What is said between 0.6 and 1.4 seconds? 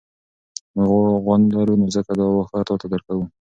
موږ غوا